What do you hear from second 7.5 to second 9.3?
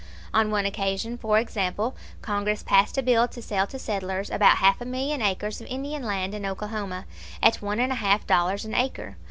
one and a half dollars an acre.